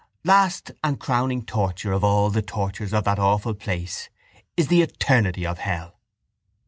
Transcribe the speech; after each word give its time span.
—Last 0.23 0.71
and 0.83 0.99
crowning 0.99 1.45
torture 1.45 1.91
of 1.91 2.03
all 2.03 2.31
the 2.31 2.41
tortures 2.41 2.91
of 2.91 3.03
that 3.03 3.19
awful 3.19 3.53
place 3.53 4.09
is 4.57 4.65
the 4.67 4.81
eternity 4.81 5.45
of 5.45 5.59
hell. 5.59 5.99